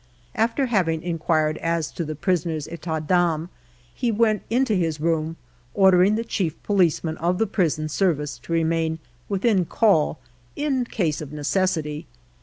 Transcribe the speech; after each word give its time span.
After 0.33 0.65
having 0.65 1.03
inquired 1.03 1.59
as 1.59 1.91
to 1.91 2.03
the 2.03 2.15
prisoner's" 2.15 2.67
etat 2.71 3.01
d'ame," 3.05 3.49
he 3.93 4.11
went 4.11 4.41
into 4.49 4.73
his 4.73 4.99
room, 4.99 5.35
ordering 5.75 6.15
the 6.15 6.23
chief 6.23 6.55
policeman 6.63 7.17
of 7.17 7.37
the 7.37 7.45
prison 7.45 7.87
service 7.87 8.39
to 8.39 8.51
remain 8.51 8.97
within 9.29 9.63
call, 9.63 10.17
in 10.55 10.85
case 10.85 11.21
of 11.21 11.31
necessity. 11.31 12.07